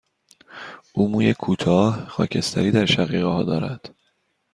[0.93, 3.95] او موی کوتاه، خاکستری در شقیقه ها دارد.